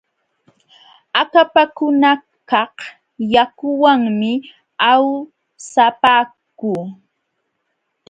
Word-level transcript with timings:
Akapakunakaq 1.21 2.75
yakuwanmi 3.33 4.31
awsapaaku. 4.91 6.71